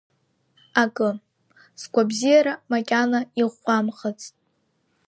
[0.83, 1.09] Акы,
[1.81, 4.33] сгәабзиара макьана иӷәӷәамхацт.